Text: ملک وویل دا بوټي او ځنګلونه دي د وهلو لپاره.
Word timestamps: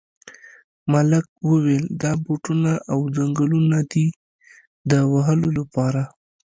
ملک 0.91 1.25
وویل 1.49 1.85
دا 2.01 2.11
بوټي 2.23 2.73
او 2.91 2.99
ځنګلونه 3.17 3.79
دي 3.91 4.05
د 4.89 4.91
وهلو 5.11 5.49
لپاره. 5.59 6.01